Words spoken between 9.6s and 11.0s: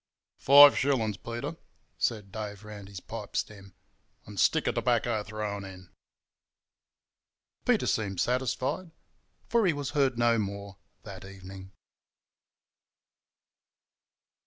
he was heard no more